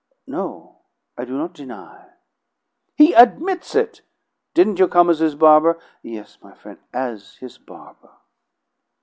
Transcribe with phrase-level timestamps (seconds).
[0.25, 0.79] "No,
[1.15, 2.07] I do not deny."
[2.95, 4.01] "He admits it!
[4.55, 8.09] Didn't you come as his barber?" "Yes, my frien', as his barber."